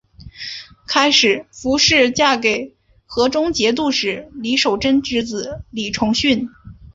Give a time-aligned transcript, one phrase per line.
[0.87, 6.49] 开始符氏嫁给河中节度使李守贞之子李崇训。